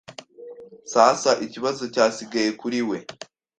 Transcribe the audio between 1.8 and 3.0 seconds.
cyasigaye kuri we,